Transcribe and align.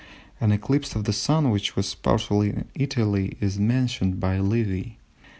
an 0.39 0.51
eclipse 0.51 0.95
of 0.95 1.03
the 1.03 1.13
Sun, 1.13 1.51
which 1.51 1.75
was 1.75 1.93
partial 1.93 2.41
in 2.41 2.65
Italy, 2.73 3.37
is 3.39 3.59
mentioned 3.59 4.19
by 4.19 4.39
Livy. 4.39 4.97